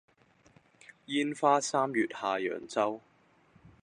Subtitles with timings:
[1.05, 2.99] 煙花三月下揚州